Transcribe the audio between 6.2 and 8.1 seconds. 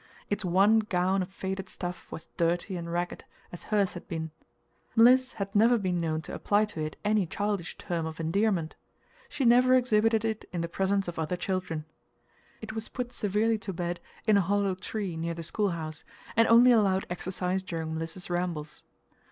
to apply to it any childish term